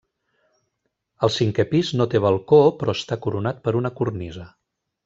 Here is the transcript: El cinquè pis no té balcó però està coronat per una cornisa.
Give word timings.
El 1.27 1.33
cinquè 1.35 1.67
pis 1.75 1.93
no 2.01 2.09
té 2.15 2.23
balcó 2.27 2.61
però 2.81 2.99
està 2.99 3.21
coronat 3.27 3.65
per 3.69 3.79
una 3.83 3.97
cornisa. 4.03 4.53